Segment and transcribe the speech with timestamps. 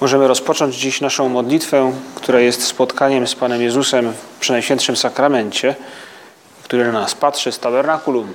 [0.00, 5.74] Możemy rozpocząć dziś naszą modlitwę, która jest spotkaniem z Panem Jezusem w Przenajświętszym Sakramencie,
[6.62, 8.32] który na nas patrzy z tabernakulum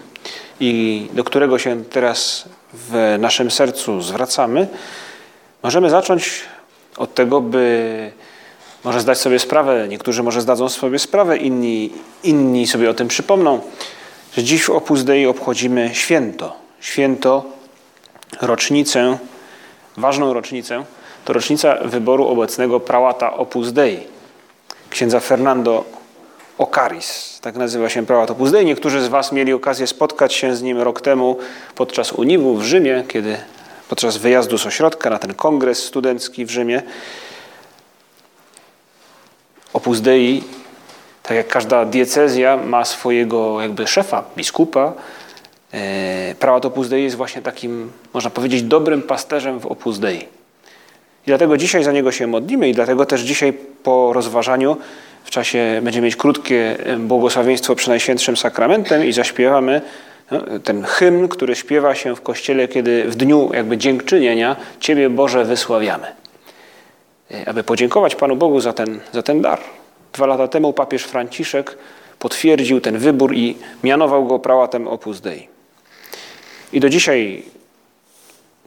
[0.60, 4.68] i do którego się teraz w naszym sercu zwracamy.
[5.64, 6.41] Możemy zacząć
[6.98, 8.12] od tego, by
[8.84, 11.94] może zdać sobie sprawę, niektórzy może zdadzą sobie sprawę, inni,
[12.24, 13.62] inni sobie o tym przypomną,
[14.38, 16.55] że dziś w Opus Dei obchodzimy święto.
[16.80, 17.46] Święto,
[18.41, 19.18] rocznicę,
[19.98, 20.86] ważną rocznicę,
[21.26, 23.99] to rocznica wyboru obecnego prałata Opus Dei,
[24.90, 25.85] księdza Fernando
[26.57, 27.40] Ocaris.
[27.41, 28.65] Tak nazywa się prałat Opus Dei.
[28.65, 31.37] Niektórzy z Was mieli okazję spotkać się z nim rok temu
[31.76, 33.37] podczas Uniwu w Rzymie, kiedy
[33.90, 36.84] podczas wyjazdu z ośrodka na ten kongres studencki w Rzymie.
[39.73, 40.43] Opus Dei,
[41.23, 44.93] tak jak każda diecezja ma swojego jakby szefa, biskupa,
[45.73, 50.35] e, prałat Opus Dei jest właśnie takim, można powiedzieć, dobrym pasterzem w Opus Dei.
[51.26, 54.77] I dlatego dzisiaj za niego się modlimy i dlatego też dzisiaj po rozważaniu
[55.23, 59.81] w czasie będziemy mieć krótkie błogosławieństwo przy Najświętszym Sakramentem i zaśpiewamy
[60.31, 65.46] no, ten hymn, który śpiewa się w kościele, kiedy w dniu jakby dziękczynienia Ciebie Boże
[65.46, 66.07] wysławiamy.
[67.31, 69.59] E, aby podziękować Panu Bogu za ten, za ten dar.
[70.13, 71.78] Dwa lata temu papież Franciszek
[72.19, 75.47] potwierdził ten wybór i mianował go prałatem Opus Dei.
[76.73, 77.44] I do dzisiaj,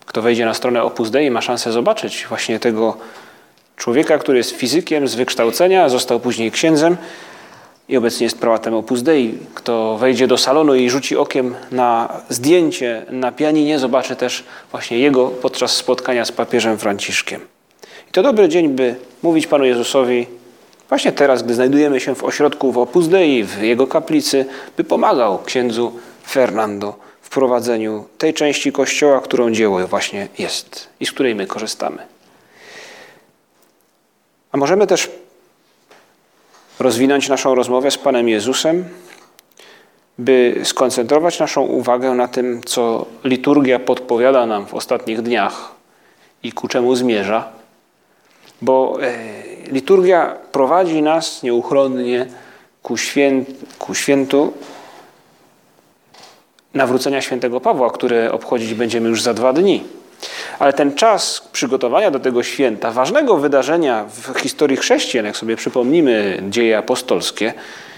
[0.08, 2.96] kto wejdzie na stronę Opus Dei, ma szansę zobaczyć właśnie tego
[3.76, 6.96] człowieka, który jest fizykiem z wykształcenia, został później księdzem
[7.88, 9.38] i obecnie jest prałatem Opus Dei.
[9.54, 15.28] Kto wejdzie do salonu i rzuci okiem na zdjęcie na pianinie, zobaczy też właśnie jego
[15.28, 17.40] podczas spotkania z papieżem Franciszkiem.
[18.08, 20.26] I to dobry dzień, by mówić Panu Jezusowi
[20.88, 25.38] właśnie teraz, gdy znajdujemy się w ośrodku w Opus Dei, w jego kaplicy, by pomagał
[25.44, 25.92] księdzu
[26.26, 32.06] Fernando w prowadzeniu tej części Kościoła, którą dzieło właśnie jest i z której my korzystamy.
[34.52, 35.10] A możemy też
[36.78, 38.84] rozwinąć naszą rozmowę z Panem Jezusem,
[40.18, 45.74] by skoncentrować naszą uwagę na tym, co liturgia podpowiada nam w ostatnich dniach
[46.42, 47.48] i ku czemu zmierza,
[48.62, 49.12] bo e,
[49.70, 52.26] liturgia prowadzi nas nieuchronnie
[52.82, 53.44] ku, świę,
[53.78, 54.52] ku świętu
[56.78, 59.84] nawrócenia świętego Pawła, które obchodzić będziemy już za dwa dni.
[60.58, 66.42] Ale ten czas przygotowania do tego święta, ważnego wydarzenia w historii chrześcijan, jak sobie przypomnimy
[66.48, 67.52] dzieje apostolskie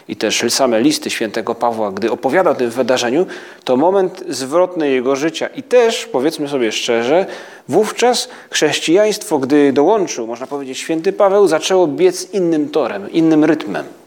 [0.09, 3.27] i też same listy świętego Pawła, gdy opowiada o tym wydarzeniu,
[3.65, 5.47] to moment zwrotny jego życia.
[5.47, 7.27] I też, powiedzmy sobie szczerze,
[7.69, 14.00] wówczas chrześcijaństwo, gdy dołączył, można powiedzieć, święty Paweł, zaczęło biec innym torem, innym rytmem.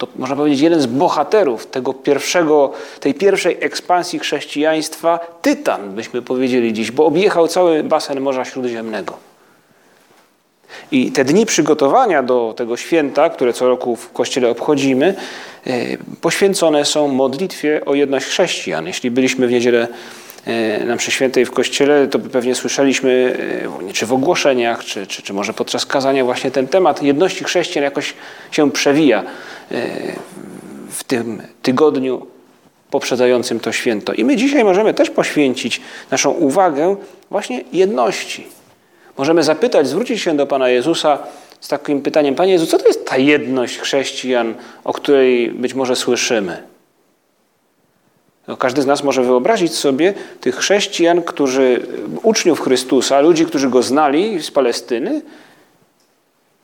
[0.00, 6.72] To można powiedzieć jeden z bohaterów tego pierwszego, tej pierwszej ekspansji chrześcijaństwa, tytan byśmy powiedzieli
[6.72, 9.16] dziś, bo objechał cały basen Morza Śródziemnego.
[10.92, 15.14] I te dni przygotowania do tego święta, które co roku w Kościele obchodzimy,
[15.66, 15.72] e,
[16.20, 18.86] poświęcone są modlitwie o jedność chrześcijan.
[18.86, 19.88] Jeśli byliśmy w niedzielę
[20.86, 23.36] na mszy świętej w Kościele, to pewnie słyszeliśmy,
[23.88, 27.84] e, czy w ogłoszeniach, czy, czy, czy może podczas kazania właśnie ten temat jedności chrześcijan
[27.84, 28.14] jakoś
[28.50, 29.24] się przewija
[30.90, 32.26] w tym tygodniu
[32.90, 34.12] poprzedzającym to święto.
[34.12, 35.80] I my dzisiaj możemy też poświęcić
[36.10, 36.96] naszą uwagę
[37.30, 38.46] właśnie jedności.
[39.18, 41.18] Możemy zapytać, zwrócić się do Pana Jezusa
[41.60, 45.96] z takim pytaniem: Panie Jezu, co to jest ta jedność chrześcijan, o której być może
[45.96, 46.69] słyszymy?
[48.50, 51.86] No, każdy z nas może wyobrazić sobie tych chrześcijan, którzy,
[52.22, 55.22] uczniów Chrystusa, ludzi, którzy go znali z Palestyny,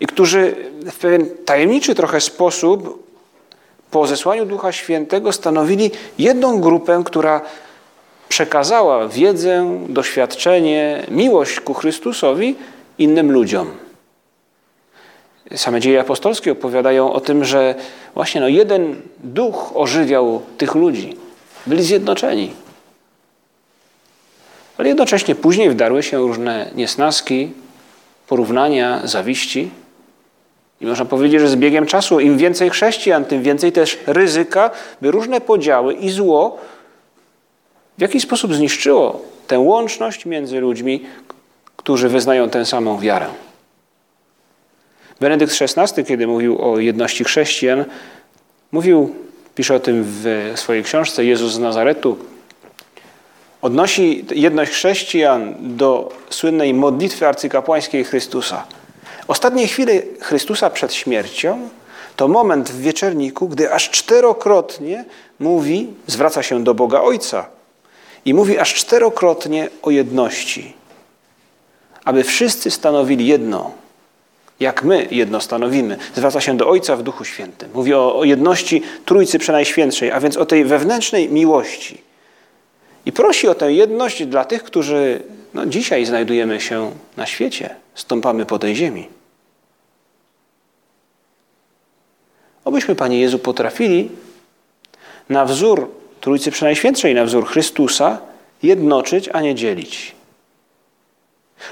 [0.01, 0.55] i którzy
[0.91, 3.07] w pewien tajemniczy trochę sposób
[3.91, 7.41] po zesłaniu Ducha Świętego stanowili jedną grupę, która
[8.29, 12.55] przekazała wiedzę, doświadczenie, miłość ku Chrystusowi
[12.99, 13.71] innym ludziom.
[15.57, 17.75] Same dzieje apostolskie opowiadają o tym, że
[18.15, 21.26] właśnie no jeden duch ożywiał tych ludzi.
[21.67, 22.53] Byli zjednoczeni.
[24.79, 27.51] Ale jednocześnie później wdarły się różne niesnaski,
[28.27, 29.71] porównania, zawiści.
[30.81, 34.71] I można powiedzieć, że z biegiem czasu im więcej chrześcijan, tym więcej też ryzyka,
[35.01, 36.59] by różne podziały i zło
[37.99, 41.05] w jakiś sposób zniszczyło tę łączność między ludźmi,
[41.77, 43.27] którzy wyznają tę samą wiarę.
[45.21, 47.85] Benedykt XVI, kiedy mówił o jedności chrześcijan,
[48.73, 49.15] mówił,
[49.57, 52.19] pisze o tym w swojej książce Jezus z Nazaretu,
[53.63, 58.65] odnosi jedność chrześcijan do słynnej modlitwy arcykapłańskiej Chrystusa.
[59.29, 61.69] Ostatnie chwile Chrystusa przed śmiercią
[62.17, 65.05] to moment w wieczerniku, gdy aż czterokrotnie
[65.39, 67.47] mówi, zwraca się do Boga Ojca
[68.25, 70.73] i mówi aż czterokrotnie o jedności,
[72.05, 73.71] aby wszyscy stanowili jedno,
[74.61, 75.97] jak my jedno stanowimy.
[76.15, 77.71] Zwraca się do Ojca w Duchu Świętym.
[77.75, 82.01] Mówi o, jedności Trójcy Przenajświętszej, a więc o tej wewnętrznej miłości.
[83.07, 85.23] I prosi o tę jedność dla tych, którzy
[85.55, 89.09] no, dzisiaj znajdujemy się na świecie, stąpamy po tej ziemi.
[92.65, 94.11] Obyśmy, Panie Jezu, potrafili
[95.29, 98.19] na wzór Trójcy Przenajświętszej, na wzór Chrystusa
[98.63, 100.15] jednoczyć, a nie dzielić.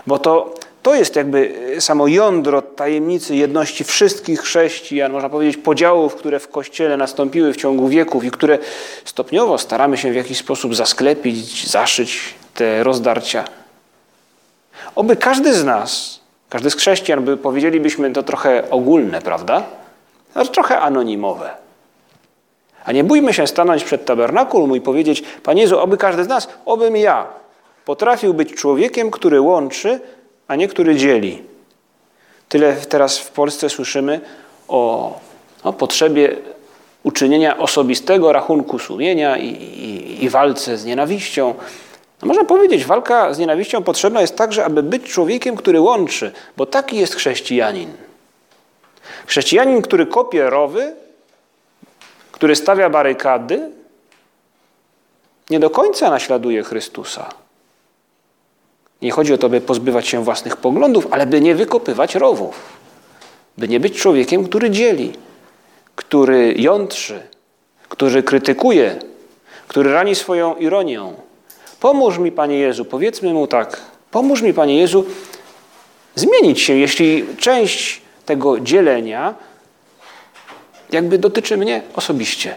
[0.06, 0.54] Bo to,
[0.84, 6.96] to jest jakby samo jądro tajemnicy jedności wszystkich chrześcijan, można powiedzieć podziałów, które w Kościele
[6.96, 8.58] nastąpiły w ciągu wieków i które
[9.04, 13.44] stopniowo staramy się w jakiś sposób zasklepić, zaszyć te rozdarcia.
[14.94, 19.62] Oby każdy z nas, każdy z chrześcijan, by powiedzielibyśmy to trochę ogólne, prawda?
[20.32, 21.50] Znaczy trochę anonimowe.
[22.84, 26.48] A nie bójmy się stanąć przed tabernakulum i powiedzieć, Panie Jezu, oby każdy z nas,
[26.64, 27.26] obym ja
[27.84, 30.00] potrafił być człowiekiem, który łączy,
[30.48, 31.42] a nie który dzieli.
[32.48, 34.20] Tyle teraz w Polsce słyszymy
[34.68, 35.20] o,
[35.62, 36.36] o potrzebie
[37.02, 41.54] uczynienia osobistego rachunku sumienia i, i, i walce z nienawiścią.
[42.22, 46.66] No można powiedzieć, walka z nienawiścią potrzebna jest także, aby być człowiekiem, który łączy, bo
[46.66, 47.92] taki jest chrześcijanin.
[49.26, 50.96] Chrześcijanin, który kopie rowy,
[52.32, 53.70] który stawia barykady,
[55.50, 57.43] nie do końca naśladuje Chrystusa.
[59.04, 62.60] Nie chodzi o to, by pozbywać się własnych poglądów, ale by nie wykopywać rowów.
[63.58, 65.12] By nie być człowiekiem, który dzieli,
[65.94, 67.22] który jątrzy,
[67.88, 68.98] który krytykuje,
[69.68, 71.14] który rani swoją ironią.
[71.80, 73.80] Pomóż mi, Panie Jezu, powiedzmy mu tak,
[74.10, 75.04] pomóż mi, Panie Jezu,
[76.14, 79.34] zmienić się, jeśli część tego dzielenia
[80.90, 82.54] jakby dotyczy mnie osobiście.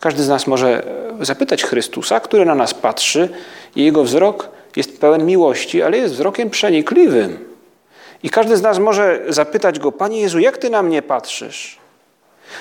[0.00, 0.82] Każdy z nas może
[1.20, 3.28] zapytać Chrystusa, który na nas patrzy
[3.76, 7.48] i jego wzrok jest pełen miłości, ale jest wzrokiem przenikliwym.
[8.22, 11.78] I każdy z nas może zapytać go, Panie Jezu, jak Ty na mnie patrzysz?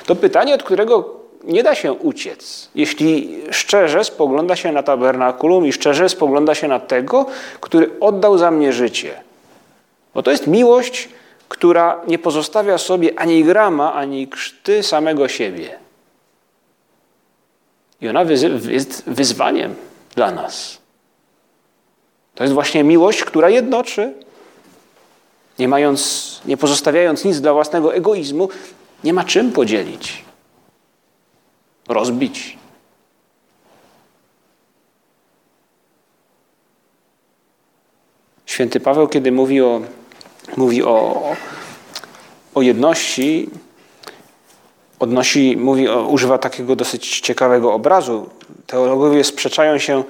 [0.05, 5.73] To pytanie, od którego nie da się uciec, jeśli szczerze spogląda się na tabernakulum i
[5.73, 7.25] szczerze spogląda się na tego,
[7.61, 9.21] który oddał za mnie życie.
[10.13, 11.09] Bo to jest miłość,
[11.49, 15.86] która nie pozostawia sobie ani grama, ani krzty samego siebie.
[18.01, 18.21] I ona
[18.69, 19.75] jest wyzwaniem
[20.15, 20.77] dla nas.
[22.35, 24.13] To jest właśnie miłość, która jednoczy,
[25.59, 28.49] nie, mając, nie pozostawiając nic dla własnego egoizmu,
[29.03, 30.23] nie ma czym podzielić,
[31.87, 32.57] rozbić.
[38.45, 39.81] Święty Paweł, kiedy mówi o,
[40.57, 41.23] mówi o,
[42.55, 43.49] o jedności,
[44.99, 48.29] odnosi, mówi, używa takiego dosyć ciekawego obrazu.
[48.67, 50.03] Teologowie sprzeczają się,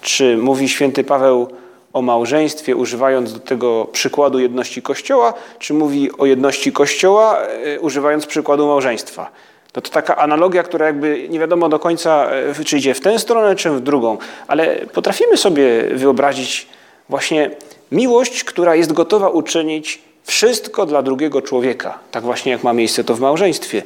[0.00, 1.48] czy mówi święty Paweł
[1.92, 8.26] o małżeństwie, używając do tego przykładu jedności Kościoła, czy mówi o jedności Kościoła, e, używając
[8.26, 9.30] przykładu małżeństwa.
[9.76, 13.18] No to taka analogia, która jakby nie wiadomo do końca, e, czy idzie w tę
[13.18, 16.66] stronę, czy w drugą, ale potrafimy sobie wyobrazić
[17.08, 17.50] właśnie
[17.92, 21.98] miłość, która jest gotowa uczynić wszystko dla drugiego człowieka.
[22.10, 23.82] Tak właśnie jak ma miejsce to w małżeństwie.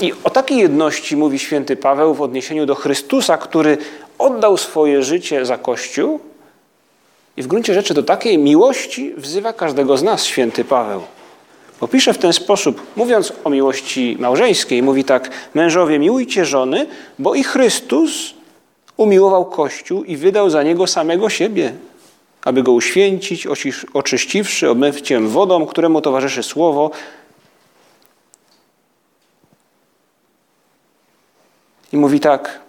[0.00, 3.78] I o takiej jedności mówi święty Paweł w odniesieniu do Chrystusa, który
[4.18, 6.20] oddał swoje życie za Kościół.
[7.36, 11.02] I w gruncie rzeczy do takiej miłości wzywa każdego z nas święty Paweł.
[11.80, 16.86] Bo pisze w ten sposób, mówiąc o miłości małżeńskiej, mówi tak: Mężowie, miłujcie żony,
[17.18, 18.34] bo i Chrystus
[18.96, 21.72] umiłował Kościół i wydał za niego samego siebie,
[22.44, 23.46] aby go uświęcić,
[23.94, 26.90] oczyściwszy obmywciem wodą, któremu towarzyszy słowo,
[31.92, 32.60] I mówi tak.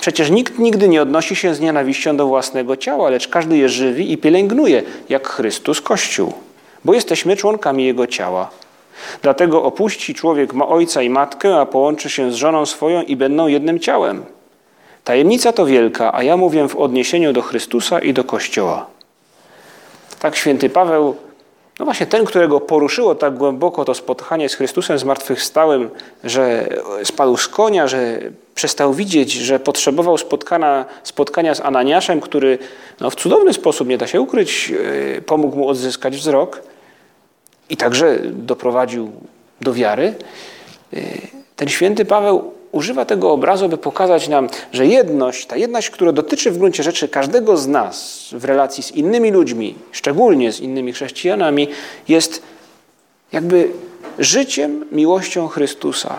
[0.00, 4.12] Przecież nikt nigdy nie odnosi się z nienawiścią do własnego ciała, lecz każdy je żywi
[4.12, 6.32] i pielęgnuje, jak Chrystus Kościół,
[6.84, 8.50] bo jesteśmy członkami Jego ciała.
[9.22, 13.46] Dlatego opuści człowiek ma ojca i matkę, a połączy się z żoną swoją i będą
[13.46, 14.24] jednym ciałem.
[15.04, 18.86] Tajemnica to wielka, a ja mówię w odniesieniu do Chrystusa i do Kościoła.
[20.18, 21.16] Tak święty Paweł
[21.78, 25.90] No właśnie ten, którego poruszyło tak głęboko to spotkanie z Chrystusem zmartwychwstałym,
[26.24, 26.68] że
[27.04, 28.20] spadł z konia, że
[28.54, 32.58] przestał widzieć, że potrzebował spotkania, spotkania z Ananiaszem, który
[33.00, 34.72] no, w cudowny sposób, nie da się ukryć,
[35.16, 36.62] e, pomógł mu odzyskać wzrok
[37.70, 39.12] i także doprowadził
[39.60, 40.14] do wiary.
[40.92, 41.00] E,
[41.56, 46.50] ten święty Paweł używa tego obrazu, by pokazać nam, że jedność, ta jedność, która dotyczy
[46.50, 51.68] w gruncie rzeczy każdego z nas w relacji z innymi ludźmi, szczególnie z innymi chrześcijanami,
[52.08, 52.42] jest
[53.32, 53.70] jakby
[54.18, 56.18] życiem, miłością Chrystusa.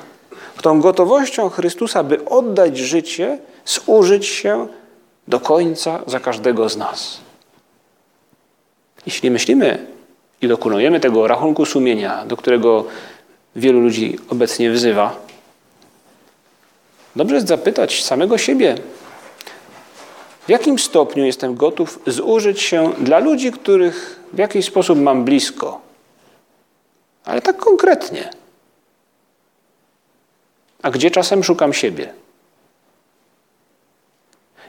[0.62, 4.68] Tą gotowością Chrystusa, by oddać życie, zużyć się
[5.28, 7.18] do końca za każdego z nas.
[9.06, 9.88] Jeśli myślimy
[10.42, 12.86] i dokonujemy tego rachunku sumienia, do którego
[13.56, 15.25] wielu ludzi obecnie wzywa,
[17.16, 18.76] Dobrze jest zapytać samego siebie,
[20.46, 25.82] w jakim stopniu jestem gotów zużyć się dla ludzi, których w jakiś sposób mam blisko,
[27.26, 28.30] ale tak konkretnie.
[30.82, 32.14] A gdzie czasem szukam siebie?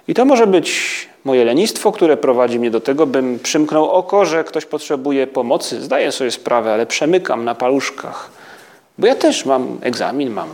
[0.09, 4.45] I to może być moje lenistwo, które prowadzi mnie do tego, bym przymknął oko, że
[4.45, 5.83] ktoś potrzebuje pomocy.
[5.83, 8.31] Zdaję sobie sprawę, ale przemykam na paluszkach.
[8.99, 10.49] Bo ja też mam egzamin, mam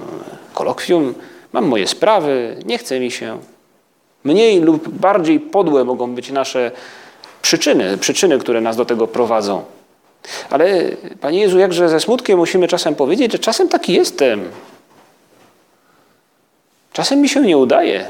[0.54, 1.14] kolokwium,
[1.52, 3.38] Mam moje sprawy, nie chce mi się.
[4.24, 6.70] Mniej lub bardziej podłe mogą być nasze
[7.42, 9.64] przyczyny, przyczyny, które nas do tego prowadzą.
[10.50, 10.82] Ale
[11.20, 14.50] Panie Jezu, jakże ze smutkiem musimy czasem powiedzieć, że czasem taki jestem.
[16.92, 18.06] Czasem mi się nie udaje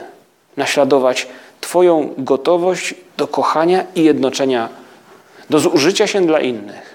[0.57, 1.29] naśladować
[1.61, 4.69] Twoją gotowość do kochania i jednoczenia,
[5.51, 6.92] do zużycia się dla innych.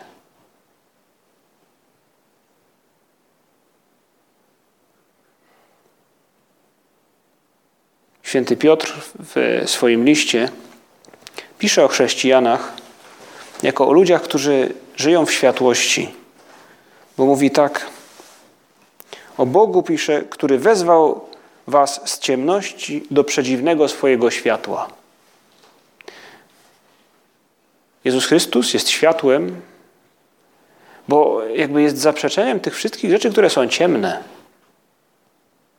[8.28, 10.50] Święty Piotr w swoim liście
[11.60, 12.74] pisze o chrześcijanach
[13.64, 16.14] jako o ludziach, którzy żyją w światłości.
[17.18, 17.86] Bo mówi tak:
[19.38, 21.26] O Bogu pisze, który wezwał
[21.68, 24.88] was z ciemności do przedziwnego swojego światła.
[28.04, 29.62] Jezus Chrystus jest światłem,
[31.08, 34.24] bo jakby jest zaprzeczeniem tych wszystkich rzeczy, które są ciemne.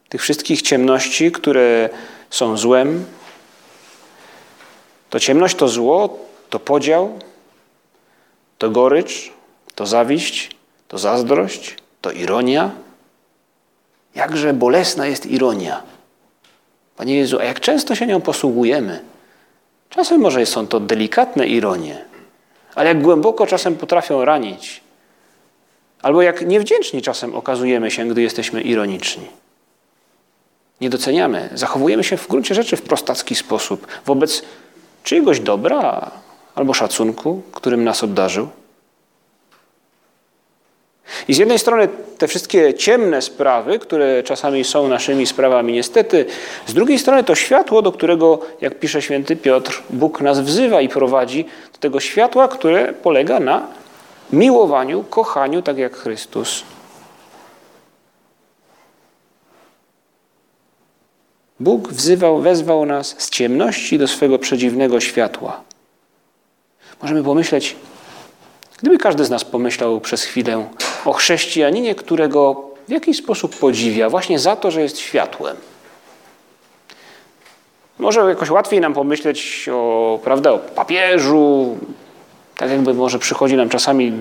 [0.09, 1.91] Tych wszystkich ciemności, które
[2.31, 3.05] są złem.
[5.11, 6.19] To ciemność, to zło,
[6.51, 7.19] to podział,
[8.59, 9.33] to gorycz,
[9.75, 10.51] to zawiść,
[10.89, 12.71] to zazdrość, to ironia.
[14.15, 15.83] Jakże bolesna jest ironia.
[16.97, 19.01] Panie Jezu, a jak często się nią posługujemy?
[19.91, 22.05] Czasem może są to delikatne ironie,
[22.75, 24.81] ale jak głęboko czasem potrafią ranić.
[26.03, 29.27] Albo jak niewdzięczni czasem okazujemy się, gdy jesteśmy ironiczni
[30.81, 31.49] nie doceniamy.
[31.55, 34.43] Zachowujemy się w gruncie rzeczy w prostacki sposób wobec
[35.03, 36.11] czyjegoś dobra
[36.55, 38.49] albo szacunku, którym nas obdarzył.
[41.29, 46.27] I z jednej strony te wszystkie ciemne sprawy, które czasami są naszymi sprawami, niestety,
[46.67, 50.89] z drugiej strony to światło, do którego, jak pisze święty Piotr, Bóg nas wzywa i
[50.89, 53.67] prowadzi do tego światła, które polega na
[54.33, 56.65] miłowaniu, kochaniu, tak jak Chrystus
[61.61, 65.61] Bóg wzywał, wezwał nas z ciemności do swego przedziwnego światła.
[67.03, 67.77] Możemy pomyśleć,
[68.79, 70.69] gdyby każdy z nas pomyślał przez chwilę
[71.05, 75.57] o chrześcijaninie, którego w jakiś sposób podziwia, właśnie za to, że jest światłem.
[77.99, 81.79] Może jakoś łatwiej nam pomyśleć o, prawda, o papieżu,
[82.57, 84.13] tak jakby może przychodzi nam czasami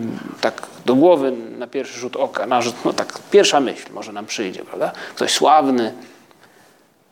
[0.41, 4.25] tak do głowy na pierwszy rzut oka, na rzut, no tak pierwsza myśl może nam
[4.25, 4.91] przyjdzie, prawda?
[5.15, 5.93] Ktoś sławny,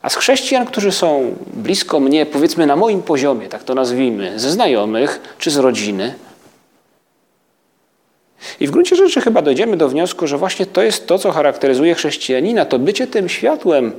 [0.06, 4.52] a z chrześcijan, którzy są blisko mnie, powiedzmy na moim poziomie, tak to nazwijmy, ze
[4.52, 6.16] znajomych czy z rodziny.
[8.60, 11.96] I w gruncie rzeczy chyba dojdziemy do wniosku, że właśnie to jest to, co charakteryzuje
[11.96, 13.92] chrześcijanina, to bycie tym światłem,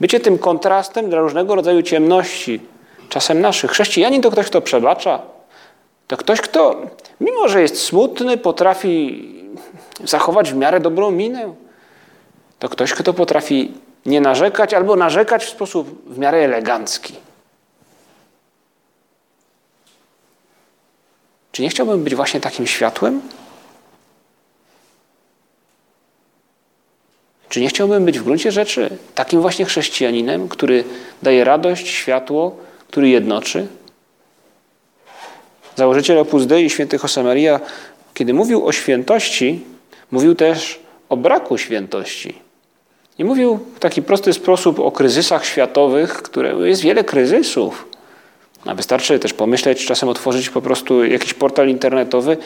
[0.00, 2.60] bycie tym kontrastem dla różnego rodzaju ciemności,
[3.08, 3.70] czasem naszych.
[3.70, 5.22] Chrześcijanin to ktoś, kto przebacza,
[6.06, 6.82] to ktoś, kto,
[7.20, 9.28] mimo że jest smutny, potrafi
[10.04, 11.54] zachować w miarę dobrą minę.
[12.58, 13.72] To ktoś, kto potrafi
[14.06, 17.14] nie narzekać albo narzekać w sposób w miarę elegancki.
[21.52, 23.22] Czy nie chciałbym być właśnie takim światłem?
[27.48, 30.84] Czy nie chciałbym być w gruncie rzeczy takim właśnie chrześcijaninem, który
[31.22, 32.56] daje radość, światło,
[32.88, 33.66] który jednoczy?
[35.76, 37.60] Założyciel Opus Dei, święty Josemaria,
[38.14, 39.64] kiedy mówił o świętości,
[40.10, 42.41] mówił też o braku świętości.
[43.22, 47.88] I mówił w taki prosty sposób o kryzysach światowych, które jest wiele kryzysów.
[48.64, 52.36] A wystarczy też pomyśleć, czasem otworzyć po prostu jakiś portal internetowy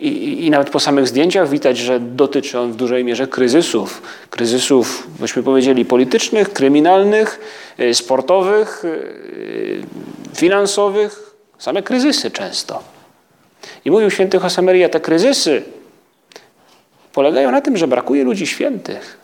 [0.00, 4.02] I, I, nawet po samych zdjęciach widać, że dotyczy on w dużej mierze kryzysów.
[4.30, 7.40] Kryzysów, byśmy powiedzieli, politycznych, kryminalnych,
[7.80, 9.82] y, sportowych, y,
[10.34, 11.36] finansowych.
[11.58, 12.82] Same kryzysy często.
[13.84, 15.62] I mówił święty Josemaria, te kryzysy
[17.12, 19.21] polegają na tym, że brakuje ludzi świętych.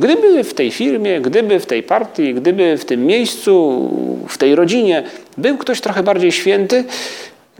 [0.00, 3.90] Gdyby w tej firmie, gdyby w tej partii, gdyby w tym miejscu,
[4.28, 5.04] w tej rodzinie
[5.38, 6.84] był ktoś trochę bardziej święty,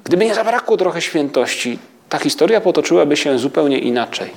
[0.05, 1.79] gdyby nie zabrakło trochę świętości,
[2.09, 4.31] ta historia potoczyłaby się zupełnie inaczej.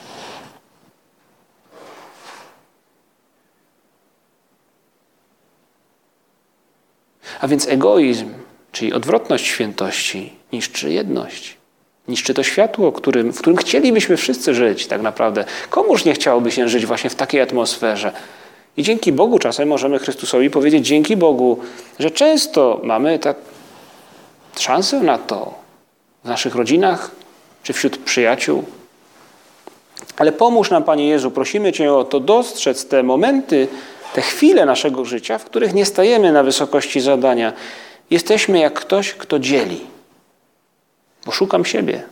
[7.41, 8.29] A więc egoizm,
[8.71, 11.62] czyli odwrotność świętości, niszczy jedność.
[12.07, 15.45] Niszczy to światło, którym, w którym chcielibyśmy wszyscy żyć tak naprawdę.
[15.69, 18.11] Komuż nie chciałoby się żyć właśnie w takiej atmosferze?
[18.77, 21.59] I dzięki Bogu czasem możemy Chrystusowi powiedzieć dzięki Bogu,
[21.99, 23.37] że często mamy tak
[24.59, 25.53] szansę na to
[26.23, 27.11] w naszych rodzinach
[27.63, 28.63] czy wśród przyjaciół.
[30.17, 33.67] Ale pomóż nam, Panie Jezu, prosimy Cię o to dostrzec te momenty,
[34.13, 37.53] te chwile naszego życia, w których nie stajemy na wysokości zadania.
[38.09, 39.93] Jesteśmy jak ktoś, kto dzieli
[41.25, 42.03] bo szukam siebie.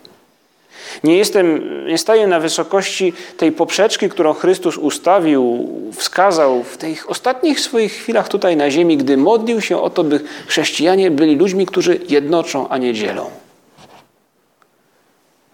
[1.04, 7.60] Nie jestem, nie staję na wysokości tej poprzeczki, którą Chrystus ustawił, wskazał w tych ostatnich
[7.60, 12.00] swoich chwilach tutaj na ziemi, gdy modlił się o to, by chrześcijanie byli ludźmi, którzy
[12.08, 13.30] jednoczą, a nie dzielą.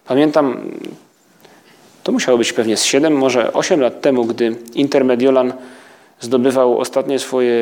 [0.05, 0.71] Pamiętam,
[2.03, 5.53] to musiało być pewnie z 7, może 8 lat temu, gdy Intermediolan
[6.19, 7.55] zdobywał ostatnie swoje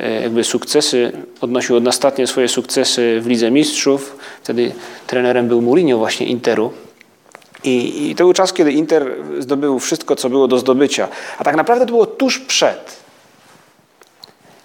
[0.00, 4.16] e, jakby sukcesy, odnosił ostatnie swoje sukcesy w Lidze Mistrzów.
[4.42, 4.72] Wtedy
[5.06, 6.72] trenerem był Mourinho właśnie Interu.
[7.64, 11.08] I, I to był czas, kiedy Inter zdobył wszystko, co było do zdobycia.
[11.38, 13.04] A tak naprawdę to było tuż przed.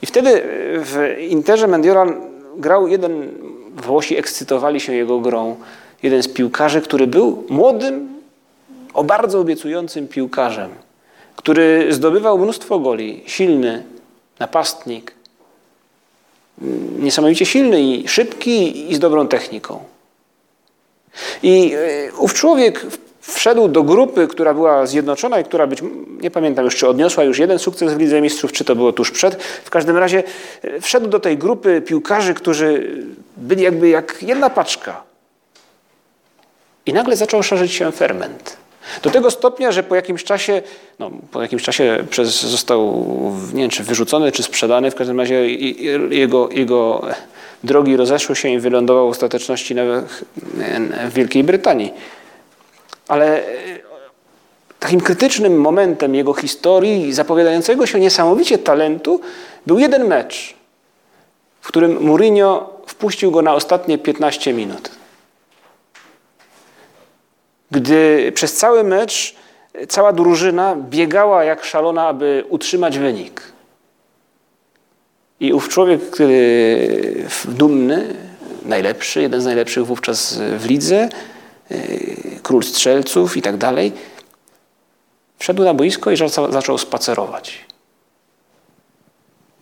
[0.01, 0.41] I wtedy
[0.75, 2.21] w Interze Mendioran
[2.57, 3.29] grał jeden,
[3.75, 5.55] Włosi ekscytowali się jego grą,
[6.03, 8.09] jeden z piłkarzy, który był młodym,
[8.93, 10.69] o bardzo obiecującym piłkarzem
[11.39, 13.83] który zdobywał mnóstwo goli, silny
[14.39, 15.13] napastnik,
[16.99, 19.83] niesamowicie silny i szybki i z dobrą techniką.
[21.43, 22.85] I e, ów człowiek
[23.21, 25.79] wszedł do grupy, która była zjednoczona i która być,
[26.21, 29.11] nie pamiętam już, czy odniosła już jeden sukces w Lidze Mistrzów, czy to było tuż
[29.11, 29.43] przed.
[29.43, 30.23] W każdym razie
[30.61, 32.97] e, wszedł do tej grupy piłkarzy, którzy
[33.37, 35.03] byli jakby jak jedna paczka.
[36.85, 38.57] I nagle zaczął szerzyć się ferment.
[39.03, 40.61] Do tego stopnia, że po jakimś czasie,
[40.99, 43.05] no, po jakimś czasie przez, został,
[43.53, 45.49] nie wiem, czy wyrzucony, czy sprzedany, w każdym razie
[46.09, 47.01] jego, jego
[47.63, 49.75] drogi rozeszły się i wylądował w ostateczności
[51.09, 51.93] w Wielkiej Brytanii.
[53.07, 53.45] Ale e,
[54.79, 59.21] takim krytycznym momentem jego historii, zapowiadającego się niesamowicie talentu,
[59.67, 60.55] był jeden mecz,
[61.61, 64.98] w którym Mourinho wpuścił go na ostatnie 15 minut
[67.71, 69.35] gdy przez cały mecz
[69.87, 73.41] cała drużyna biegała jak szalona, aby utrzymać wynik.
[75.39, 78.15] I ów człowiek, który dumny,
[78.65, 81.09] najlepszy, jeden z najlepszych wówczas w lidze,
[81.71, 83.91] y, król strzelców i tak dalej,
[85.39, 86.17] wszedł na boisko i
[86.49, 87.68] zaczął spacerować.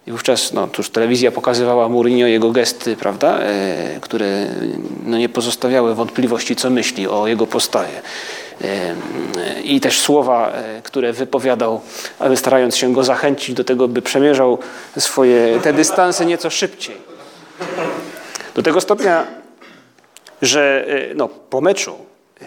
[0.08, 4.48] I wówczas no, tuż telewizja pokazywała Mourinho jego gesty, prawda, e, które
[5.06, 8.02] no, nie pozostawiały wątpliwości, co myśli o jego postawie.
[8.62, 8.96] E,
[9.64, 11.82] I też słowa, e, które wypowiadał,
[12.20, 14.58] ale starając się go zachęcić do tego, by przemierzał
[14.98, 16.98] swoje te dystanse nieco szybciej.
[18.56, 19.28] Do tego stopnia,
[20.42, 21.96] że e, no, po meczu
[22.42, 22.46] e,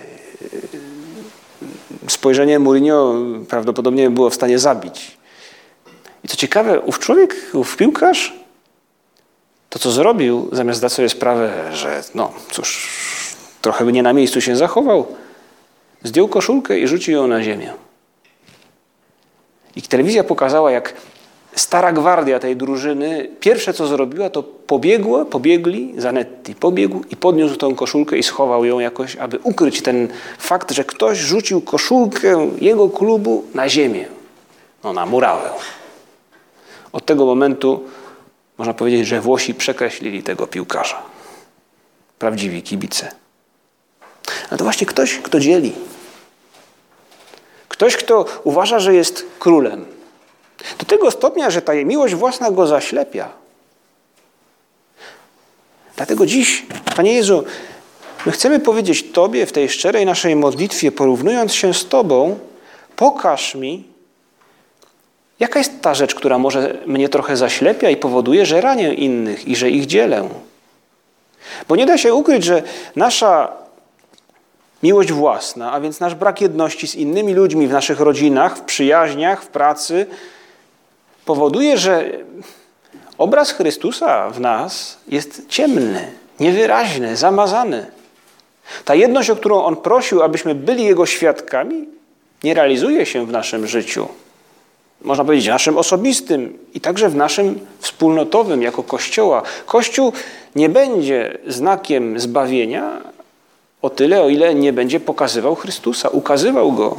[2.09, 3.15] spojrzenie Mourinho
[3.49, 5.20] prawdopodobnie było w stanie zabić
[6.25, 8.33] i co ciekawe, ów człowiek, ów piłkarz,
[9.71, 12.89] to co zrobił, zamiast zdać sobie sprawę, że no cóż,
[13.63, 15.07] trochę by nie na miejscu się zachował,
[16.03, 17.73] zdjął koszulkę i rzucił ją na ziemię.
[19.77, 20.95] I telewizja pokazała, jak
[21.55, 27.75] stara gwardia tej drużyny pierwsze co zrobiła, to pobiegło, pobiegli, Zanetti pobiegł i podniósł tą
[27.75, 33.45] koszulkę i schował ją jakoś, aby ukryć ten fakt, że ktoś rzucił koszulkę jego klubu
[33.55, 34.07] na ziemię,
[34.85, 35.51] no na murawę.
[36.93, 37.85] Od tego momentu
[38.59, 41.03] można powiedzieć, że Włosi przekreślili tego piłkarza.
[42.19, 43.13] Prawdziwi kibice.
[44.51, 45.73] Ale to właśnie ktoś, kto dzieli.
[47.69, 49.87] Ktoś, kto uważa, że jest królem.
[50.79, 53.29] Do tego stopnia, że ta miłość własna go zaślepia.
[55.97, 57.45] Dlatego dziś, Panie Jezu,
[58.27, 62.39] my chcemy powiedzieć Tobie w tej szczerej naszej modlitwie, porównując się z Tobą,
[62.97, 63.90] pokaż mi,
[65.41, 69.57] Jaka jest ta rzecz, która może mnie trochę zaślepia i powoduje, że ranię innych i
[69.57, 70.29] że ich dzielę?
[71.69, 72.63] Bo nie da się ukryć, że
[72.97, 73.53] nasza
[74.83, 79.43] miłość własna, a więc nasz brak jedności z innymi ludźmi w naszych rodzinach, w przyjaźniach,
[79.43, 80.07] w pracy,
[81.25, 82.11] powoduje, że
[83.19, 87.87] obraz Chrystusa w nas jest ciemny, niewyraźny, zamazany.
[88.85, 91.89] Ta jedność, o którą On prosił, abyśmy byli Jego świadkami,
[92.45, 94.09] nie realizuje się w naszym życiu.
[95.03, 99.43] Można powiedzieć, naszym osobistym i także w naszym wspólnotowym, jako Kościoła.
[99.67, 100.13] Kościół
[100.57, 103.01] nie będzie znakiem zbawienia
[103.83, 106.97] o tyle, o ile nie będzie pokazywał Chrystusa, ukazywał Go.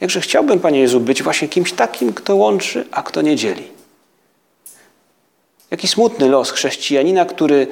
[0.00, 3.68] Jakże chciałbym, Panie Jezu, być właśnie kimś takim, kto łączy, a kto nie dzieli.
[5.70, 7.66] Jaki smutny los chrześcijanina, który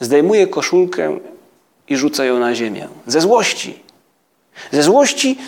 [0.00, 1.18] zdejmuje koszulkę
[1.88, 2.88] i rzuca ją na ziemię.
[3.06, 3.78] Ze złości.
[4.72, 5.38] Ze złości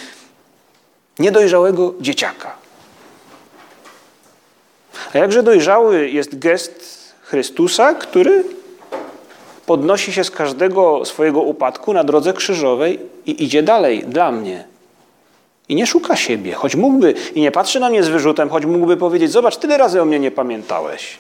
[1.19, 2.55] niedojrzałego dzieciaka.
[5.15, 8.45] A jakże dojrzały jest gest Chrystusa, który
[9.67, 14.65] podnosi się z każdego swojego upadku na drodze krzyżowej i idzie dalej dla mnie.
[15.69, 18.97] I nie szuka siebie, choć mógłby, i nie patrzy na mnie z wyrzutem, choć mógłby
[18.97, 21.19] powiedzieć: Zobacz, tyle razy o mnie nie pamiętałeś.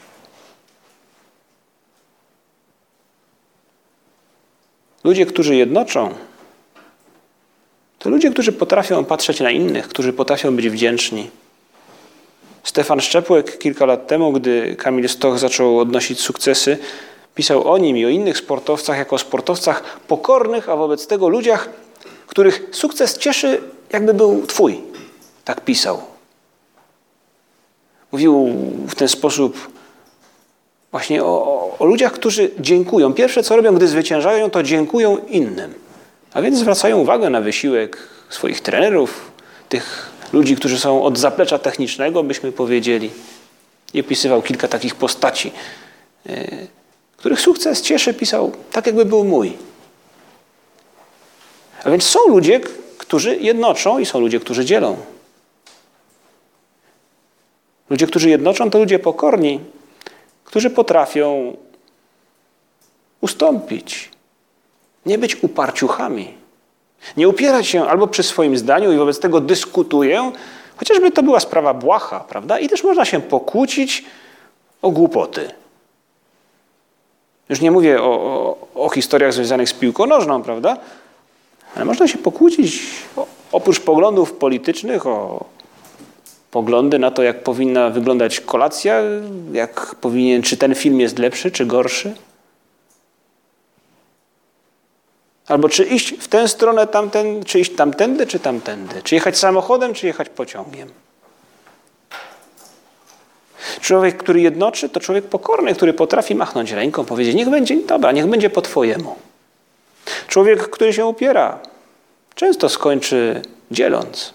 [5.04, 6.14] Ludzie, którzy jednoczą,
[8.06, 11.30] to ludzie, którzy potrafią patrzeć na innych, którzy potrafią być wdzięczni.
[12.64, 16.78] Stefan Szczepłek kilka lat temu, gdy Kamil Stoch zaczął odnosić sukcesy,
[17.34, 21.68] pisał o nim i o innych sportowcach jako sportowcach pokornych, a wobec tego ludziach,
[22.26, 23.60] których sukces cieszy,
[23.92, 24.80] jakby był Twój.
[25.44, 26.02] Tak pisał.
[28.12, 28.48] Mówił
[28.88, 29.70] w ten sposób
[30.90, 33.12] właśnie o, o, ludziach, którzy dziękują.
[33.14, 35.85] Pierwsze, co robią, gdy zwyciężają, to dziękują innym.
[36.32, 37.98] A więc zwracają uwagę na wysiłek
[38.30, 39.30] swoich trenerów,
[39.68, 43.10] tych ludzi, którzy są od zaplecza technicznego, byśmy powiedzieli.
[43.94, 45.52] I opisywał kilka takich postaci,
[46.26, 46.46] e,
[47.16, 49.56] których sukces cieszy, pisał tak, jakby był mój.
[51.84, 52.60] A więc są ludzie,
[52.98, 54.96] którzy jednoczą i są ludzie, którzy dzielą.
[57.90, 59.60] Ludzie, którzy jednoczą, to ludzie pokorni,
[60.44, 61.56] którzy potrafią
[63.20, 64.10] ustąpić,
[65.06, 66.34] nie być uparciuchami,
[67.16, 70.32] nie upierać się albo przy swoim zdaniu i wobec tego dyskutuję,
[70.76, 72.58] chociażby to była sprawa błaha, prawda?
[72.58, 74.04] I też można się pokłócić
[74.82, 75.50] o głupoty.
[77.48, 80.76] Już nie mówię o, o, o historiach związanych z piłką nożną, prawda?
[81.76, 82.82] Ale można się pokłócić
[83.16, 85.44] o, oprócz poglądów politycznych o
[86.50, 89.00] poglądy na to, jak powinna wyglądać kolacja,
[89.52, 92.14] jak powinien, czy ten film jest lepszy, czy gorszy.
[95.48, 99.02] Albo czy iść w tę stronę, tamten, czy iść tamtędy, czy tamtędy.
[99.02, 100.90] Czy jechać samochodem, czy jechać pociągiem.
[103.80, 108.26] Człowiek, który jednoczy, to człowiek pokorny, który potrafi machnąć ręką, powiedzieć, niech będzie, dobra, niech
[108.26, 109.16] będzie po twojemu.
[110.28, 111.58] Człowiek, który się upiera,
[112.34, 114.34] często skończy dzieląc.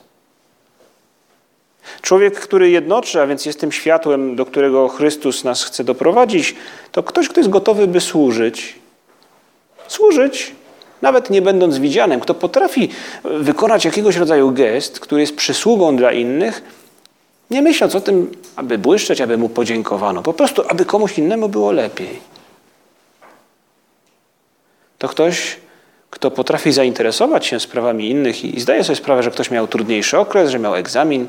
[2.01, 6.55] Człowiek, który jednoczy, a więc jest tym światłem, do którego Chrystus nas chce doprowadzić,
[6.91, 8.75] to ktoś, kto jest gotowy, by służyć.
[9.87, 10.55] Służyć,
[11.01, 12.19] nawet nie będąc widzianym.
[12.19, 12.89] Kto potrafi
[13.23, 16.61] wykonać jakiegoś rodzaju gest, który jest przysługą dla innych,
[17.51, 20.21] nie myśląc o tym, aby błyszczeć, aby mu podziękowano.
[20.21, 22.19] Po prostu, aby komuś innemu było lepiej.
[24.97, 25.57] To ktoś,
[26.09, 30.51] kto potrafi zainteresować się sprawami innych i zdaje sobie sprawę, że ktoś miał trudniejszy okres,
[30.51, 31.27] że miał egzamin,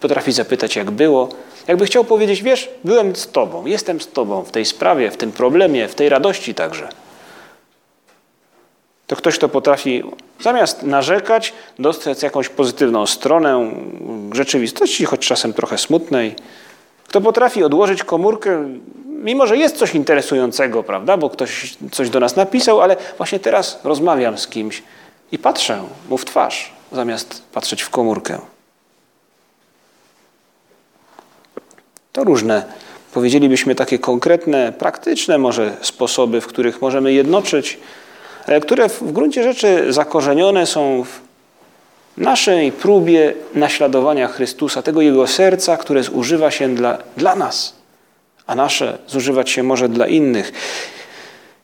[0.00, 1.28] potrafi zapytać, jak było.
[1.68, 5.32] Jakby chciał powiedzieć, wiesz, byłem z Tobą, jestem z Tobą w tej sprawie, w tym
[5.32, 6.88] problemie, w tej radości także.
[9.14, 10.02] To ktoś, kto potrafi
[10.40, 13.70] zamiast narzekać, dostrzec jakąś pozytywną stronę
[14.32, 16.34] rzeczywistości, choć czasem trochę smutnej.
[17.08, 18.68] Kto potrafi odłożyć komórkę,
[19.06, 23.80] mimo że jest coś interesującego, prawda, bo ktoś coś do nas napisał, ale właśnie teraz
[23.84, 24.82] rozmawiam z kimś
[25.32, 28.38] i patrzę mu w twarz, zamiast patrzeć w komórkę.
[32.12, 32.64] To różne,
[33.12, 37.78] powiedzielibyśmy, takie konkretne, praktyczne może sposoby, w których możemy jednoczyć,
[38.62, 41.20] które w gruncie rzeczy zakorzenione są w
[42.16, 47.74] naszej próbie naśladowania Chrystusa, tego Jego serca, które zużywa się dla, dla nas,
[48.46, 50.52] a nasze zużywać się może dla innych.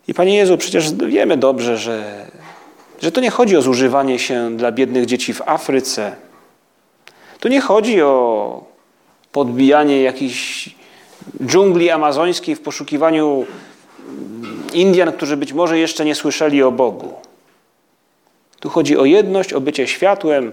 [0.08, 2.26] I Panie Jezu, przecież wiemy dobrze, że,
[3.02, 6.16] że to nie chodzi o zużywanie się dla biednych dzieci w Afryce.
[7.40, 8.64] Tu nie chodzi o
[9.32, 10.70] podbijanie jakichś
[11.46, 13.46] dżungli amazońskiej w poszukiwaniu
[14.74, 17.12] Indian, którzy być może jeszcze nie słyszeli o Bogu.
[18.60, 20.52] Tu chodzi o jedność, o bycie światłem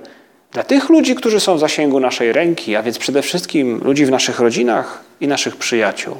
[0.51, 4.11] dla tych ludzi, którzy są w zasięgu naszej ręki, a więc przede wszystkim ludzi w
[4.11, 6.15] naszych rodzinach i naszych przyjaciół.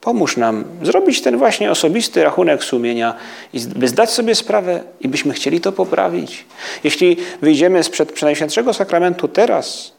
[0.00, 3.14] Pomóż nam zrobić ten właśnie osobisty rachunek sumienia,
[3.52, 6.44] i by zdać sobie sprawę i byśmy chcieli to poprawić.
[6.84, 9.92] Jeśli wyjdziemy sprzed Przenajświętszego Sakramentu teraz,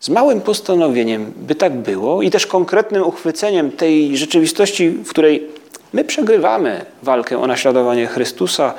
[0.00, 5.48] z małym postanowieniem, by tak było i też konkretnym uchwyceniem tej rzeczywistości, w której
[5.92, 8.74] my przegrywamy walkę o naśladowanie Chrystusa,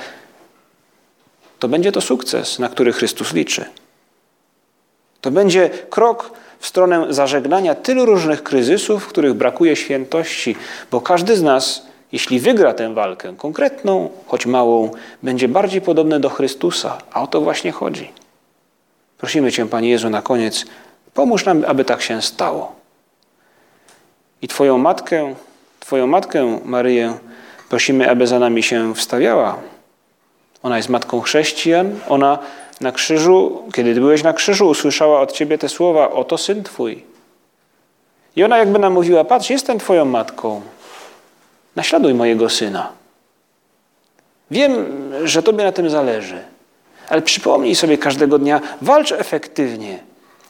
[1.59, 3.65] to będzie to sukces, na który Chrystus liczy.
[5.21, 10.55] To będzie krok w stronę zażegnania tylu różnych kryzysów, w których brakuje świętości,
[10.91, 14.91] bo każdy z nas, jeśli wygra tę walkę konkretną, choć małą,
[15.23, 18.11] będzie bardziej podobny do Chrystusa, a o to właśnie chodzi.
[19.17, 20.65] Prosimy Cię, Panie Jezu, na koniec,
[21.13, 22.75] pomóż nam, aby tak się stało.
[24.41, 25.35] I Twoją matkę,
[25.83, 27.13] Twoją matkę, Maryję,
[27.69, 29.57] prosimy, aby za nami się wstawiała.
[30.63, 32.39] Ona jest matką chrześcijan, ona
[32.81, 37.03] na krzyżu, kiedy byłeś na krzyżu, usłyszała od ciebie te słowa: Oto syn twój.
[38.35, 40.61] I ona jakby nam mówiła: Patrz, jestem twoją matką.
[41.75, 42.91] Naśladuj mojego syna.
[44.51, 44.85] Wiem,
[45.23, 46.43] że tobie na tym zależy,
[47.09, 49.99] ale przypomnij sobie każdego dnia, walcz efektywnie.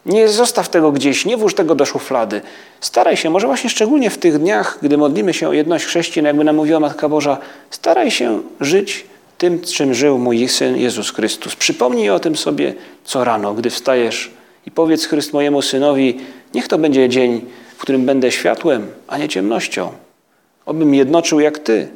[0.06, 2.42] Nie zostaw tego gdzieś, nie włóż tego do szuflady.
[2.82, 6.44] Staraj się, może właśnie szczególnie w tych dniach, gdy modlimy się o jedność chrześcijan, jakby
[6.44, 7.38] nam mówiła Matka Boża,
[7.70, 9.06] staraj się żyć
[9.38, 11.56] tym, czym żył mój Syn Jezus Chrystus.
[11.56, 14.32] Przypomnij o tym sobie co rano, gdy wstajesz
[14.66, 16.20] i powiedz Chryst mojemu Synowi,
[16.54, 17.42] niech to będzie dzień,
[17.78, 19.92] w którym będę światłem, a nie ciemnością.
[20.66, 21.88] Obym jednoczył jak Ty,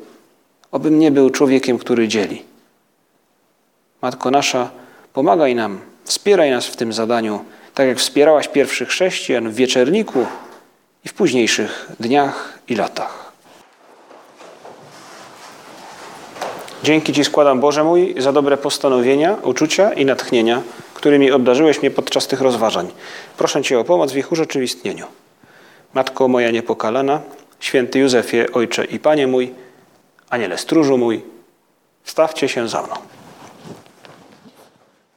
[0.71, 2.43] obym nie był człowiekiem, który dzieli.
[4.01, 4.69] Matko nasza,
[5.13, 7.39] pomagaj nam, wspieraj nas w tym zadaniu,
[7.77, 10.25] tak jak wspierałaś pierwszych chrześcijan w wieczerniku
[11.05, 13.31] i w późniejszych dniach i latach.
[16.83, 20.61] Dzięki Ci składam, Boże mój, za dobre postanowienia, uczucia i natchnienia,
[20.93, 22.91] którymi obdarzyłeś mnie podczas tych rozważań.
[23.37, 25.05] Proszę Cię o pomoc w ich urzeczywistnieniu.
[25.93, 27.21] Matko moja niepokalana,
[27.59, 29.53] święty Józefie, Ojcze i Panie mój,
[30.29, 31.21] Aniele stróżu mój,
[32.03, 33.16] stawcie się za mną.